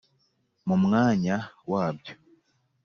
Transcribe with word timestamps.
mu 0.67 0.75
mwanya 0.83 1.35
wabyo, 1.71 2.13